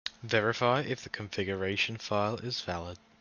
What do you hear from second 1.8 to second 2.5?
file